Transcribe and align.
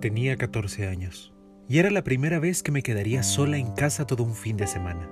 Tenía 0.00 0.36
14 0.36 0.88
años 0.88 1.32
y 1.68 1.78
era 1.78 1.90
la 1.90 2.02
primera 2.02 2.38
vez 2.38 2.62
que 2.62 2.72
me 2.72 2.82
quedaría 2.82 3.22
sola 3.22 3.56
en 3.56 3.72
casa 3.72 4.06
todo 4.06 4.24
un 4.24 4.34
fin 4.34 4.56
de 4.56 4.66
semana. 4.66 5.08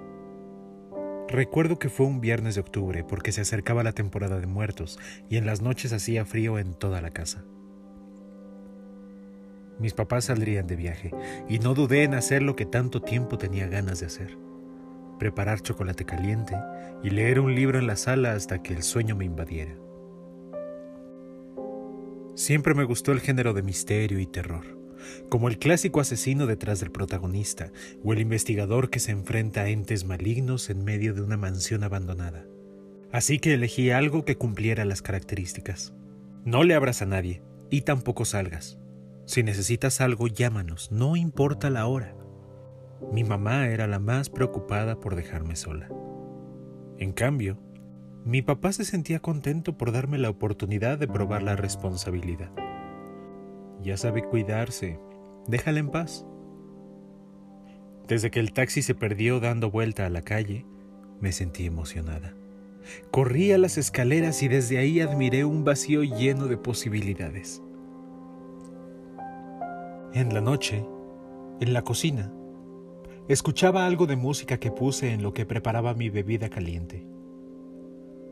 Recuerdo 1.28 1.78
que 1.78 1.88
fue 1.88 2.06
un 2.06 2.20
viernes 2.20 2.56
de 2.56 2.60
octubre 2.60 3.04
porque 3.04 3.30
se 3.30 3.40
acercaba 3.40 3.84
la 3.84 3.92
temporada 3.92 4.40
de 4.40 4.48
muertos 4.48 4.98
y 5.28 5.36
en 5.36 5.46
las 5.46 5.62
noches 5.62 5.92
hacía 5.92 6.24
frío 6.24 6.58
en 6.58 6.74
toda 6.74 7.00
la 7.00 7.10
casa. 7.10 7.44
Mis 9.78 9.94
papás 9.94 10.24
saldrían 10.24 10.66
de 10.66 10.76
viaje 10.76 11.12
y 11.48 11.60
no 11.60 11.74
dudé 11.74 12.02
en 12.02 12.14
hacer 12.14 12.42
lo 12.42 12.56
que 12.56 12.66
tanto 12.66 13.00
tiempo 13.00 13.38
tenía 13.38 13.68
ganas 13.68 14.00
de 14.00 14.06
hacer. 14.06 14.49
Preparar 15.20 15.60
chocolate 15.60 16.04
caliente 16.04 16.56
y 17.04 17.10
leer 17.10 17.38
un 17.38 17.54
libro 17.54 17.78
en 17.78 17.86
la 17.86 17.94
sala 17.94 18.32
hasta 18.32 18.60
que 18.60 18.74
el 18.74 18.82
sueño 18.82 19.14
me 19.14 19.24
invadiera. 19.24 19.76
Siempre 22.34 22.74
me 22.74 22.82
gustó 22.82 23.12
el 23.12 23.20
género 23.20 23.52
de 23.52 23.62
misterio 23.62 24.18
y 24.18 24.26
terror 24.26 24.80
como 25.28 25.48
el 25.48 25.58
clásico 25.58 26.00
asesino 26.00 26.46
detrás 26.46 26.80
del 26.80 26.90
protagonista 26.90 27.72
o 28.04 28.12
el 28.12 28.20
investigador 28.20 28.90
que 28.90 29.00
se 29.00 29.12
enfrenta 29.12 29.62
a 29.62 29.68
entes 29.68 30.04
malignos 30.04 30.70
en 30.70 30.84
medio 30.84 31.14
de 31.14 31.22
una 31.22 31.36
mansión 31.36 31.84
abandonada. 31.84 32.46
Así 33.12 33.38
que 33.38 33.54
elegí 33.54 33.90
algo 33.90 34.24
que 34.24 34.36
cumpliera 34.36 34.84
las 34.84 35.02
características. 35.02 35.94
No 36.44 36.62
le 36.64 36.74
abras 36.74 37.02
a 37.02 37.06
nadie 37.06 37.42
y 37.70 37.82
tampoco 37.82 38.24
salgas. 38.24 38.78
Si 39.26 39.42
necesitas 39.42 40.00
algo, 40.00 40.28
llámanos, 40.28 40.90
no 40.90 41.16
importa 41.16 41.70
la 41.70 41.86
hora. 41.86 42.14
Mi 43.12 43.24
mamá 43.24 43.68
era 43.68 43.86
la 43.86 43.98
más 43.98 44.30
preocupada 44.30 45.00
por 45.00 45.16
dejarme 45.16 45.56
sola. 45.56 45.88
En 46.98 47.12
cambio, 47.12 47.58
mi 48.24 48.42
papá 48.42 48.72
se 48.72 48.84
sentía 48.84 49.20
contento 49.20 49.76
por 49.76 49.92
darme 49.92 50.18
la 50.18 50.28
oportunidad 50.28 50.98
de 50.98 51.08
probar 51.08 51.42
la 51.42 51.56
responsabilidad. 51.56 52.50
Ya 53.82 53.96
sabe 53.96 54.22
cuidarse. 54.22 55.00
Déjala 55.46 55.80
en 55.80 55.88
paz. 55.88 56.26
Desde 58.06 58.30
que 58.30 58.40
el 58.40 58.52
taxi 58.52 58.82
se 58.82 58.94
perdió 58.94 59.40
dando 59.40 59.70
vuelta 59.70 60.04
a 60.04 60.10
la 60.10 60.22
calle, 60.22 60.66
me 61.20 61.32
sentí 61.32 61.64
emocionada. 61.64 62.34
Corrí 63.10 63.52
a 63.52 63.58
las 63.58 63.78
escaleras 63.78 64.42
y 64.42 64.48
desde 64.48 64.78
ahí 64.78 65.00
admiré 65.00 65.44
un 65.44 65.64
vacío 65.64 66.02
lleno 66.02 66.46
de 66.46 66.56
posibilidades. 66.56 67.62
En 70.12 70.34
la 70.34 70.40
noche, 70.40 70.84
en 71.60 71.72
la 71.72 71.82
cocina, 71.82 72.32
escuchaba 73.32 73.86
algo 73.86 74.06
de 74.06 74.16
música 74.16 74.58
que 74.58 74.72
puse 74.72 75.12
en 75.12 75.22
lo 75.22 75.32
que 75.32 75.46
preparaba 75.46 75.94
mi 75.94 76.10
bebida 76.10 76.48
caliente. 76.48 77.06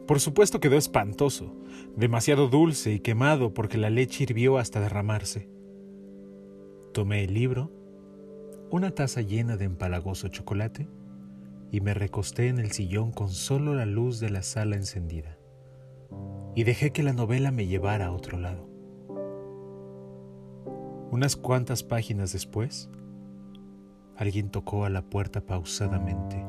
Por 0.09 0.19
supuesto 0.19 0.59
quedó 0.59 0.77
espantoso, 0.77 1.55
demasiado 1.95 2.49
dulce 2.49 2.93
y 2.93 3.01
quemado 3.01 3.55
porque 3.55 3.79
la 3.79 3.91
leche 3.91 4.25
hirvió 4.25 4.59
hasta 4.59 4.81
derramarse. 4.81 5.49
Tomé 6.93 7.23
el 7.25 7.35
libro, 7.35 7.71
una 8.71 8.91
taza 8.91 9.21
llena 9.21 9.57
de 9.57 9.67
empalagoso 9.67 10.29
chocolate 10.29 10.89
y 11.71 11.81
me 11.81 11.95
recosté 11.95 12.49
en 12.49 12.59
el 12.59 12.73
sillón 12.73 13.13
con 13.13 13.29
solo 13.29 13.75
la 13.75 13.87
luz 13.87 14.19
de 14.19 14.31
la 14.31 14.43
sala 14.43 14.75
encendida. 14.75 15.39
Y 16.57 16.65
dejé 16.65 16.91
que 16.91 17.05
la 17.05 17.13
novela 17.13 17.53
me 17.53 17.67
llevara 17.67 18.07
a 18.07 18.13
otro 18.13 18.37
lado. 18.39 18.69
Unas 21.11 21.37
cuantas 21.37 21.85
páginas 21.85 22.33
después, 22.33 22.91
alguien 24.19 24.51
tocó 24.51 24.85
a 24.85 24.91
la 24.91 25.03
puerta 25.03 25.41
pausadamente. 25.41 26.45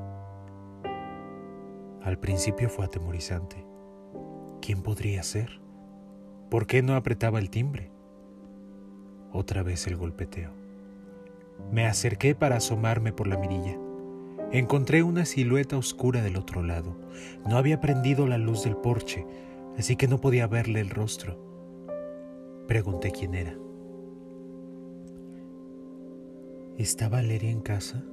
Al 2.02 2.18
principio 2.18 2.68
fue 2.68 2.86
atemorizante. 2.86 3.64
¿Quién 4.60 4.82
podría 4.82 5.22
ser? 5.22 5.62
¿Por 6.50 6.66
qué 6.66 6.82
no 6.82 6.96
apretaba 6.96 7.38
el 7.38 7.52
timbre? 7.52 7.92
Otra 9.32 9.62
vez 9.62 9.86
el 9.86 9.98
golpeteo. 9.98 10.50
Me 11.72 11.86
acerqué 11.86 12.34
para 12.34 12.58
asomarme 12.58 13.14
por 13.14 13.28
la 13.28 13.38
mirilla. 13.38 13.78
Encontré 14.52 15.04
una 15.04 15.26
silueta 15.26 15.78
oscura 15.78 16.24
del 16.24 16.38
otro 16.38 16.64
lado. 16.64 16.98
No 17.48 17.58
había 17.58 17.80
prendido 17.80 18.26
la 18.26 18.40
luz 18.40 18.64
del 18.64 18.78
porche, 18.78 19.28
así 19.78 19.96
que 19.96 20.08
no 20.08 20.20
podía 20.20 20.48
verle 20.48 20.80
el 20.80 20.90
rostro. 20.90 21.38
Pregunté 22.68 23.12
quién 23.12 23.36
era. 23.36 23.56
¿Está 26.80 27.10
Valeria 27.10 27.52
en 27.52 27.60
casa? 27.60 28.06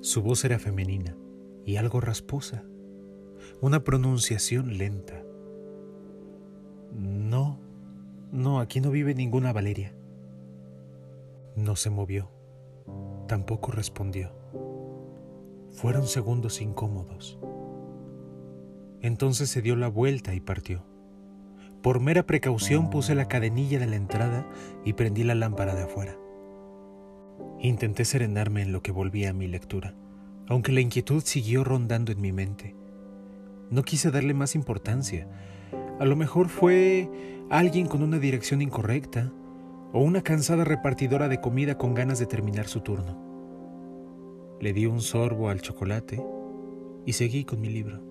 Su 0.00 0.22
voz 0.22 0.46
era 0.46 0.58
femenina 0.58 1.14
y 1.62 1.76
algo 1.76 2.00
rasposa, 2.00 2.64
una 3.60 3.84
pronunciación 3.84 4.78
lenta. 4.78 5.22
No, 6.94 7.60
no, 8.32 8.60
aquí 8.60 8.80
no 8.80 8.90
vive 8.90 9.14
ninguna 9.14 9.52
Valeria. 9.52 9.94
No 11.54 11.76
se 11.76 11.90
movió, 11.90 12.30
tampoco 13.28 13.72
respondió. 13.72 14.32
Fueron 15.72 16.06
segundos 16.06 16.62
incómodos. 16.62 17.38
Entonces 19.02 19.50
se 19.50 19.60
dio 19.60 19.76
la 19.76 19.88
vuelta 19.88 20.32
y 20.32 20.40
partió. 20.40 20.82
Por 21.82 22.00
mera 22.00 22.22
precaución 22.22 22.88
puse 22.88 23.14
la 23.14 23.28
cadenilla 23.28 23.78
de 23.78 23.86
la 23.86 23.96
entrada 23.96 24.48
y 24.82 24.94
prendí 24.94 25.24
la 25.24 25.34
lámpara 25.34 25.74
de 25.74 25.82
afuera. 25.82 26.16
Intenté 27.66 28.04
serenarme 28.04 28.62
en 28.62 28.72
lo 28.72 28.82
que 28.82 28.92
volvía 28.92 29.30
a 29.30 29.32
mi 29.32 29.46
lectura 29.46 29.94
aunque 30.48 30.72
la 30.72 30.80
inquietud 30.80 31.22
siguió 31.24 31.64
rondando 31.64 32.12
en 32.12 32.20
mi 32.20 32.32
mente. 32.32 32.74
No 33.70 33.82
quise 33.82 34.10
darle 34.10 34.34
más 34.34 34.54
importancia. 34.54 35.28
A 35.98 36.04
lo 36.04 36.16
mejor 36.16 36.48
fue 36.48 37.10
alguien 37.50 37.86
con 37.86 38.02
una 38.02 38.18
dirección 38.18 38.62
incorrecta 38.62 39.32
o 39.92 40.00
una 40.00 40.22
cansada 40.22 40.64
repartidora 40.64 41.28
de 41.28 41.40
comida 41.40 41.78
con 41.78 41.94
ganas 41.94 42.18
de 42.18 42.26
terminar 42.26 42.68
su 42.68 42.80
turno. 42.80 43.24
Le 44.60 44.72
di 44.72 44.86
un 44.86 45.00
sorbo 45.00 45.48
al 45.48 45.60
chocolate 45.60 46.22
y 47.04 47.12
seguí 47.12 47.44
con 47.44 47.60
mi 47.60 47.68
libro. 47.68 48.02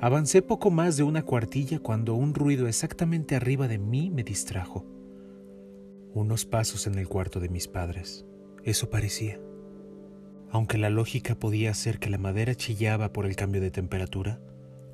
Avancé 0.00 0.42
poco 0.42 0.70
más 0.70 0.96
de 0.96 1.04
una 1.04 1.22
cuartilla 1.22 1.78
cuando 1.78 2.14
un 2.14 2.34
ruido 2.34 2.68
exactamente 2.68 3.34
arriba 3.34 3.68
de 3.68 3.78
mí 3.78 4.10
me 4.10 4.24
distrajo. 4.24 4.84
Unos 6.18 6.46
pasos 6.46 6.88
en 6.88 6.98
el 6.98 7.06
cuarto 7.06 7.38
de 7.38 7.48
mis 7.48 7.68
padres. 7.68 8.26
Eso 8.64 8.90
parecía. 8.90 9.38
Aunque 10.50 10.76
la 10.76 10.90
lógica 10.90 11.36
podía 11.36 11.70
hacer 11.70 12.00
que 12.00 12.10
la 12.10 12.18
madera 12.18 12.56
chillaba 12.56 13.12
por 13.12 13.24
el 13.24 13.36
cambio 13.36 13.60
de 13.60 13.70
temperatura, 13.70 14.40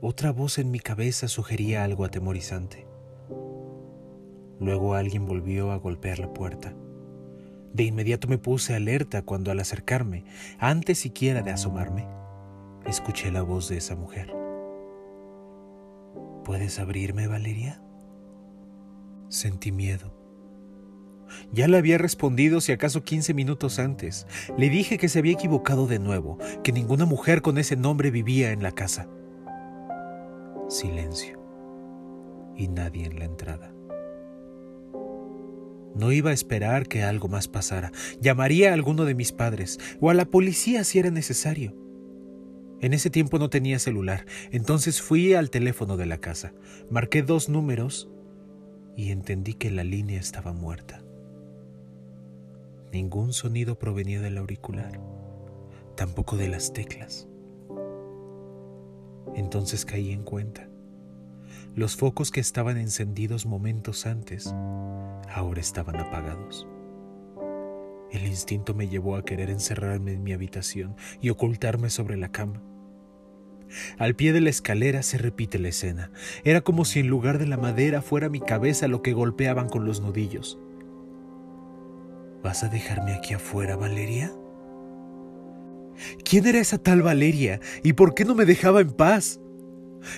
otra 0.03 0.33
voz 0.33 0.59
en 0.59 0.71
mi 0.71 0.81
cabeza 0.81 1.27
sugería 1.29 1.83
algo 1.83 2.05
atemorizante. 2.05 2.87
Luego 4.61 4.97
alguien 4.97 5.25
volvió 5.25 5.73
a 5.73 5.77
golpear 5.77 6.19
la 6.19 6.35
puerta. 6.35 6.77
De 7.73 7.85
inmediato 7.85 8.29
me 8.29 8.37
puse 8.37 8.75
alerta 8.75 9.23
cuando 9.23 9.51
al 9.51 9.61
acercarme, 9.61 10.27
antes 10.59 10.99
siquiera 10.99 11.41
de 11.41 11.53
asomarme, 11.53 12.07
escuché 12.85 13.33
la 13.33 13.41
voz 13.41 13.71
de 13.71 13.79
esa 13.79 13.97
mujer. 13.97 14.31
¿Puedes 16.45 16.79
abrirme, 16.79 17.29
Valeria? 17.29 17.83
Sentí 19.31 19.73
miedo 19.73 20.24
ya 21.53 21.69
le 21.69 21.77
había 21.77 21.99
respondido 21.99 22.61
si 22.61 22.73
acaso 22.73 23.03
15 23.03 23.35
minutos 23.35 23.79
antes. 23.79 24.27
Le 24.57 24.69
dije 24.69 24.99
que 24.99 25.09
se 25.09 25.19
había 25.19 25.33
equivocado 25.33 25.87
de 25.87 25.99
nuevo, 25.99 26.39
que 26.63 26.73
ninguna 26.73 27.05
mujer 27.05 27.43
con 27.43 27.59
ese 27.59 27.77
nombre 27.77 28.11
vivía 28.11 28.53
en 28.53 28.63
la 28.63 28.73
casa. 28.73 29.09
Silencio. 30.69 31.41
Y 32.57 32.69
nadie 32.69 33.07
en 33.07 33.19
la 33.19 33.25
entrada. 33.25 33.75
No 35.95 36.11
iba 36.11 36.31
a 36.31 36.35
esperar 36.35 36.89
que 36.89 37.03
algo 37.05 37.29
más 37.29 37.47
pasara. 37.47 37.93
Llamaría 38.21 38.71
a 38.71 38.75
alguno 38.75 39.05
de 39.05 39.15
mis 39.15 39.33
padres 39.33 39.79
o 40.01 40.11
a 40.11 40.15
la 40.15 40.25
policía 40.25 40.83
si 40.85 40.99
era 40.99 41.11
necesario. 41.11 41.75
En 42.81 42.93
ese 42.93 43.11
tiempo 43.11 43.39
no 43.39 43.49
tenía 43.49 43.79
celular, 43.79 44.27
entonces 44.51 45.01
fui 45.01 45.35
al 45.35 45.51
teléfono 45.51 45.97
de 45.97 46.07
la 46.07 46.19
casa, 46.19 46.53
marqué 46.91 47.23
dos 47.23 47.49
números 47.49 48.11
y 48.97 49.11
entendí 49.11 49.55
que 49.55 49.71
la 49.71 49.85
línea 49.85 50.21
estaba 50.21 50.53
muerta. 50.53 51.04
Ningún 52.95 53.33
sonido 53.33 53.77
provenía 53.77 54.21
del 54.21 54.39
auricular, 54.39 55.01
tampoco 55.97 56.37
de 56.37 56.47
las 56.47 56.73
teclas. 56.73 57.27
Entonces 59.35 59.85
caí 59.85 60.13
en 60.13 60.23
cuenta. 60.23 60.69
Los 61.75 61.97
focos 61.97 62.31
que 62.31 62.39
estaban 62.39 62.77
encendidos 62.77 63.47
momentos 63.47 64.07
antes 64.07 64.55
ahora 65.29 65.61
estaban 65.61 65.97
apagados. 65.97 66.69
El 68.13 68.29
instinto 68.29 68.75
me 68.75 68.87
llevó 68.87 69.17
a 69.17 69.25
querer 69.25 69.51
encerrarme 69.51 70.13
en 70.13 70.23
mi 70.23 70.33
habitación 70.33 70.95
y 71.21 71.31
ocultarme 71.31 71.91
sobre 71.91 72.17
la 72.17 72.31
cama. 72.31 72.63
Al 73.99 74.15
pie 74.15 74.33
de 74.33 74.41
la 74.41 74.51
escalera 74.51 75.03
se 75.03 75.19
repite 75.19 75.59
la 75.59 75.71
escena. 75.71 76.13
Era 76.45 76.61
como 76.61 76.85
si 76.85 77.01
en 77.01 77.09
lugar 77.09 77.39
de 77.39 77.49
la 77.49 77.57
madera 77.57 78.03
fuera 78.03 78.29
mi 78.29 78.39
cabeza 78.39 78.87
lo 78.87 79.03
que 79.03 79.15
golpeaban 79.15 79.69
con 79.69 79.85
los 79.85 80.01
nudillos. 80.01 80.61
¿Vas 82.45 82.63
a 82.63 82.69
dejarme 82.69 83.15
aquí 83.15 83.33
afuera, 83.33 83.75
Valeria? 83.75 84.31
¿Quién 86.25 86.47
era 86.47 86.59
esa 86.59 86.77
tal 86.77 87.01
Valeria 87.01 87.59
y 87.83 87.95
por 87.95 88.15
qué 88.15 88.27
no 88.27 88.35
me 88.35 88.45
dejaba 88.45 88.83
en 88.83 88.91
paz? 88.91 89.41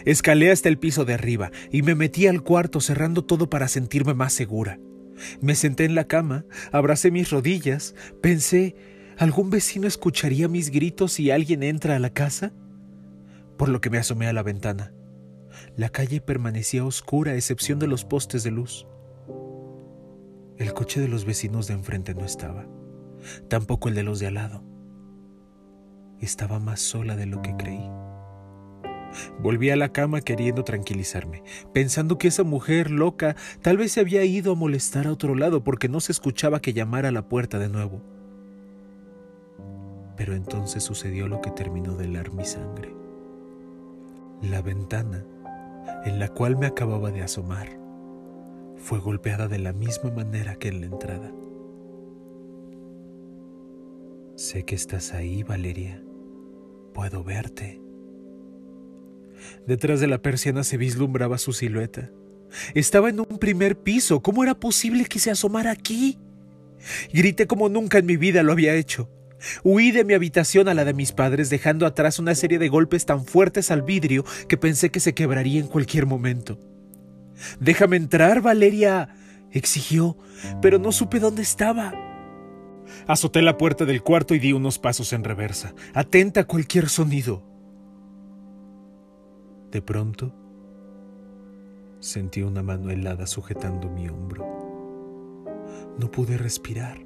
Escalé 0.05 0.51
hasta 0.51 0.69
el 0.69 0.77
piso 0.77 1.05
de 1.05 1.15
arriba 1.15 1.53
y 1.71 1.83
me 1.83 1.95
metí 1.95 2.27
al 2.27 2.43
cuarto 2.43 2.81
cerrando 2.81 3.25
todo 3.25 3.49
para 3.49 3.69
sentirme 3.69 4.13
más 4.13 4.33
segura. 4.33 4.81
Me 5.41 5.55
senté 5.55 5.85
en 5.85 5.95
la 5.95 6.09
cama, 6.09 6.45
abracé 6.73 7.13
mis 7.13 7.31
rodillas, 7.31 7.95
pensé, 8.21 8.75
¿algún 9.17 9.49
vecino 9.51 9.87
escucharía 9.87 10.49
mis 10.49 10.71
gritos 10.71 11.13
si 11.13 11.31
alguien 11.31 11.63
entra 11.63 11.95
a 11.95 12.01
la 12.01 12.11
casa? 12.11 12.53
Por 13.57 13.69
lo 13.69 13.81
que 13.81 13.89
me 13.89 13.99
asomé 13.99 14.27
a 14.27 14.33
la 14.33 14.43
ventana. 14.43 14.93
La 15.77 15.91
calle 15.91 16.21
permanecía 16.21 16.85
oscura 16.85 17.33
a 17.33 17.37
excepción 17.37 17.79
de 17.79 17.87
los 17.87 18.05
postes 18.05 18.43
de 18.43 18.51
luz. 18.51 18.85
El 20.59 20.73
coche 20.73 21.01
de 21.01 21.09
los 21.09 21.27
vecinos 21.27 21.67
de 21.67 21.75
enfrente 21.75 22.15
no 22.15 22.25
estaba, 22.25 22.67
tampoco 23.49 23.91
el 23.91 23.95
de 23.95 24.03
los 24.03 24.21
de 24.21 24.29
al 24.29 24.35
lado. 24.35 24.63
Estaba 26.19 26.59
más 26.59 26.81
sola 26.81 27.15
de 27.15 27.27
lo 27.27 27.43
que 27.43 27.55
creí. 27.57 27.91
Volví 29.39 29.69
a 29.69 29.77
la 29.77 29.93
cama 29.93 30.23
queriendo 30.23 30.65
tranquilizarme, 30.65 31.43
pensando 31.75 32.17
que 32.17 32.29
esa 32.29 32.43
mujer 32.43 32.91
loca 32.91 33.37
tal 33.61 33.77
vez 33.77 33.93
se 33.93 34.01
había 34.01 34.25
ido 34.25 34.53
a 34.53 34.57
molestar 34.57 35.07
a 35.07 35.13
otro 35.13 35.35
lado 35.35 35.63
porque 35.63 35.91
no 35.91 36.01
se 36.01 36.13
escuchaba 36.13 36.61
que 36.61 36.73
llamara 36.73 37.11
a 37.11 37.13
la 37.13 37.29
puerta 37.29 37.59
de 37.59 37.69
nuevo. 37.69 38.01
Pero 40.17 40.35
entonces 40.35 40.83
sucedió 40.83 41.29
lo 41.29 41.43
que 41.43 41.51
terminó 41.51 41.97
de 41.97 42.07
helar 42.07 42.33
mi 42.33 42.47
sangre. 42.47 42.95
La 44.41 44.63
ventana 44.63 45.23
en 46.07 46.19
la 46.19 46.29
cual 46.29 46.57
me 46.57 46.67
acababa 46.67 47.11
de 47.11 47.23
asomar 47.23 47.86
fue 48.77 48.99
golpeada 48.99 49.49
de 49.49 49.59
la 49.59 49.73
misma 49.73 50.11
manera 50.11 50.57
que 50.57 50.69
en 50.69 50.81
la 50.81 50.87
entrada. 50.87 51.33
Sé 54.37 54.65
que 54.65 54.75
estás 54.75 55.15
ahí, 55.15 55.43
Valeria. 55.43 56.03
Puedo 56.93 57.25
verte. 57.25 57.81
Detrás 59.67 60.01
de 60.01 60.07
la 60.07 60.23
persiana 60.23 60.63
se 60.63 60.77
vislumbraba 60.77 61.39
su 61.39 61.53
silueta. 61.53 62.11
Estaba 62.75 63.09
en 63.09 63.21
un 63.21 63.39
primer 63.39 63.79
piso. 63.79 64.21
¿Cómo 64.23 64.43
era 64.43 64.55
posible 64.55 65.07
que 65.07 65.19
se 65.19 65.31
asomara 65.31 65.71
aquí? 65.71 66.19
Grité 67.13 67.47
como 67.47 67.69
nunca 67.69 67.99
en 67.99 68.07
mi 68.07 68.17
vida 68.17 68.43
lo 68.43 68.53
había 68.53 68.75
hecho. 68.75 69.11
Huí 69.65 69.91
de 69.91 70.05
mi 70.05 70.15
habitación 70.15 70.69
a 70.69 70.75
la 70.75 70.85
de 70.85 70.95
mis 70.95 71.13
padres, 71.13 71.51
dejando 71.51 71.87
atrás 71.87 72.19
una 72.19 72.35
serie 72.35 72.59
de 72.59 72.69
golpes 72.69 73.07
tan 73.07 73.25
fuertes 73.25 73.71
al 73.71 73.83
vidrio 73.83 74.25
que 74.49 74.57
pensé 74.57 74.91
que 74.91 75.01
se 75.01 75.15
quebraría 75.15 75.61
en 75.61 75.67
cualquier 75.67 76.07
momento. 76.07 76.59
Déjame 77.61 77.97
entrar, 77.97 78.41
Valeria, 78.41 79.09
exigió, 79.51 80.17
pero 80.61 80.79
no 80.79 80.93
supe 80.93 81.21
dónde 81.21 81.43
estaba. 81.43 81.95
Azoté 83.07 83.43
la 83.43 83.57
puerta 83.57 83.85
del 83.85 84.03
cuarto 84.03 84.35
y 84.35 84.39
di 84.39 84.53
unos 84.53 84.79
pasos 84.79 85.13
en 85.13 85.25
reversa, 85.25 85.75
atenta 85.95 86.43
a 86.43 86.45
cualquier 86.45 86.89
sonido. 86.89 87.43
De 89.71 89.83
pronto, 89.83 90.35
sentí 92.01 92.43
una 92.43 92.63
mano 92.63 92.91
helada 92.91 93.27
sujetando 93.27 93.91
mi 93.91 94.09
hombro. 94.09 94.47
No 95.99 96.11
pude 96.11 96.37
respirar. 96.39 96.99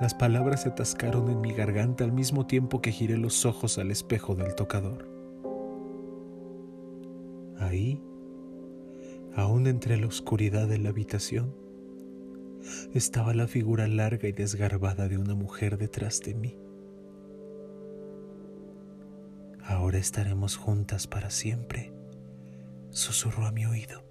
Las 0.00 0.14
palabras 0.14 0.62
se 0.62 0.70
atascaron 0.70 1.28
en 1.28 1.40
mi 1.40 1.52
garganta 1.52 2.04
al 2.04 2.12
mismo 2.12 2.46
tiempo 2.46 2.80
que 2.80 2.92
giré 2.92 3.18
los 3.18 3.44
ojos 3.44 3.76
al 3.78 3.90
espejo 3.90 4.34
del 4.34 4.54
tocador. 4.54 5.10
Ahí, 7.58 8.02
aún 9.34 9.66
entre 9.66 9.96
la 9.96 10.06
oscuridad 10.06 10.68
de 10.68 10.78
la 10.78 10.90
habitación, 10.90 11.54
estaba 12.94 13.34
la 13.34 13.46
figura 13.46 13.88
larga 13.88 14.28
y 14.28 14.32
desgarbada 14.32 15.08
de 15.08 15.18
una 15.18 15.34
mujer 15.34 15.78
detrás 15.78 16.20
de 16.20 16.34
mí. 16.34 16.58
Ahora 19.64 19.98
estaremos 19.98 20.56
juntas 20.56 21.06
para 21.06 21.30
siempre, 21.30 21.92
susurró 22.90 23.46
a 23.46 23.52
mi 23.52 23.66
oído. 23.66 24.04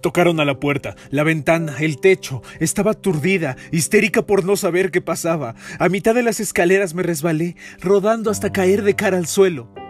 Tocaron 0.00 0.38
a 0.40 0.44
la 0.44 0.60
puerta, 0.60 0.94
la 1.10 1.24
ventana, 1.24 1.76
el 1.80 1.98
techo. 1.98 2.42
Estaba 2.60 2.92
aturdida, 2.92 3.56
histérica 3.72 4.22
por 4.22 4.44
no 4.44 4.56
saber 4.56 4.90
qué 4.90 5.00
pasaba. 5.00 5.54
A 5.78 5.88
mitad 5.88 6.14
de 6.14 6.22
las 6.22 6.38
escaleras 6.40 6.94
me 6.94 7.02
resbalé, 7.02 7.56
rodando 7.80 8.30
hasta 8.30 8.52
caer 8.52 8.82
de 8.82 8.94
cara 8.94 9.16
al 9.16 9.26
suelo. 9.26 9.81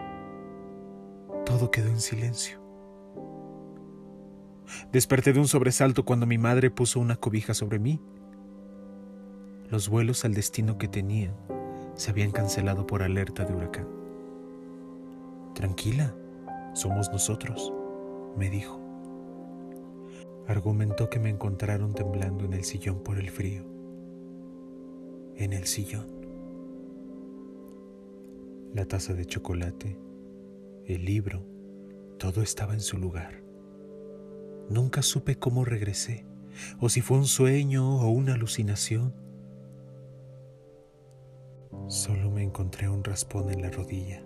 Todo 1.44 1.70
quedó 1.70 1.88
en 1.88 2.00
silencio. 2.00 2.60
Desperté 4.90 5.32
de 5.32 5.40
un 5.40 5.48
sobresalto 5.48 6.04
cuando 6.04 6.26
mi 6.26 6.38
madre 6.38 6.70
puso 6.70 7.00
una 7.00 7.16
cobija 7.16 7.54
sobre 7.54 7.78
mí. 7.78 8.00
Los 9.68 9.88
vuelos 9.88 10.24
al 10.24 10.34
destino 10.34 10.78
que 10.78 10.88
tenía 10.88 11.34
se 11.94 12.10
habían 12.10 12.30
cancelado 12.30 12.86
por 12.86 13.02
alerta 13.02 13.44
de 13.44 13.54
huracán. 13.54 13.88
Tranquila, 15.54 16.14
somos 16.74 17.10
nosotros, 17.10 17.72
me 18.36 18.48
dijo 18.48 18.82
argumentó 20.46 21.08
que 21.08 21.20
me 21.20 21.30
encontraron 21.30 21.94
temblando 21.94 22.44
en 22.44 22.52
el 22.52 22.64
sillón 22.64 23.02
por 23.02 23.18
el 23.18 23.30
frío. 23.30 23.64
En 25.36 25.52
el 25.52 25.66
sillón. 25.66 26.06
La 28.74 28.86
taza 28.86 29.14
de 29.14 29.26
chocolate, 29.26 29.98
el 30.86 31.04
libro, 31.04 31.44
todo 32.18 32.42
estaba 32.42 32.74
en 32.74 32.80
su 32.80 32.98
lugar. 32.98 33.42
Nunca 34.68 35.02
supe 35.02 35.36
cómo 35.36 35.64
regresé, 35.64 36.26
o 36.80 36.88
si 36.88 37.00
fue 37.00 37.18
un 37.18 37.26
sueño 37.26 38.00
o 38.00 38.08
una 38.08 38.34
alucinación. 38.34 39.14
Solo 41.88 42.30
me 42.30 42.42
encontré 42.42 42.88
un 42.88 43.04
raspón 43.04 43.50
en 43.50 43.62
la 43.62 43.70
rodilla 43.70 44.24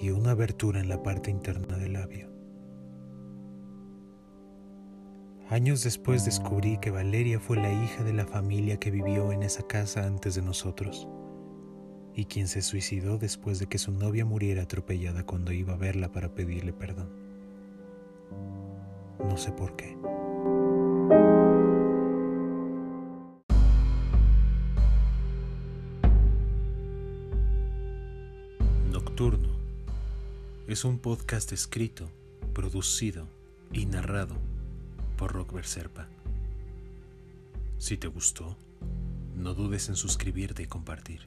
y 0.00 0.10
una 0.10 0.32
abertura 0.32 0.80
en 0.80 0.88
la 0.88 1.02
parte 1.02 1.30
interna 1.30 1.76
del 1.78 1.94
labio. 1.94 2.28
Años 5.48 5.84
después 5.84 6.24
descubrí 6.24 6.78
que 6.78 6.90
Valeria 6.90 7.38
fue 7.38 7.56
la 7.56 7.70
hija 7.70 8.02
de 8.02 8.12
la 8.12 8.26
familia 8.26 8.78
que 8.78 8.90
vivió 8.90 9.30
en 9.30 9.42
esa 9.42 9.62
casa 9.66 10.06
antes 10.06 10.34
de 10.34 10.42
nosotros 10.42 11.06
y 12.16 12.26
quien 12.26 12.48
se 12.48 12.62
suicidó 12.62 13.18
después 13.18 13.58
de 13.58 13.66
que 13.66 13.78
su 13.78 13.92
novia 13.92 14.24
muriera 14.24 14.62
atropellada 14.62 15.24
cuando 15.24 15.52
iba 15.52 15.74
a 15.74 15.76
verla 15.76 16.12
para 16.12 16.34
pedirle 16.34 16.72
perdón. 16.72 17.08
No 19.18 19.36
sé 19.36 19.52
por 19.52 19.74
qué. 19.76 19.96
Nocturno 28.92 29.48
es 30.68 30.84
un 30.84 30.98
podcast 30.98 31.52
escrito, 31.52 32.08
producido 32.52 33.26
y 33.72 33.86
narrado 33.86 34.36
por 35.16 35.32
Rock 35.32 35.62
Serpa. 35.62 36.08
Si 37.78 37.96
te 37.96 38.06
gustó, 38.06 38.56
no 39.36 39.54
dudes 39.54 39.88
en 39.88 39.96
suscribirte 39.96 40.62
y 40.62 40.66
compartir. 40.66 41.20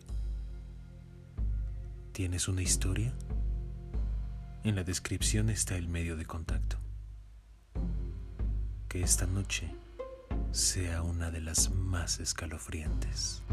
¿Tienes 2.17 2.47
una 2.47 2.63
historia? 2.63 3.13
En 4.63 4.75
la 4.75 4.83
descripción 4.83 5.51
está 5.51 5.77
el 5.77 5.87
medio 5.87 6.17
de 6.17 6.25
contacto. 6.25 6.77
Que 8.89 9.03
esta 9.03 9.27
noche 9.27 9.69
sea 10.51 11.03
una 11.03 11.29
de 11.29 11.41
las 11.41 11.69
más 11.69 12.19
escalofriantes. 12.19 13.43